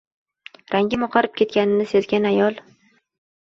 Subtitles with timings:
[0.75, 2.61] Rangim oqarib ketganini sezgan ayol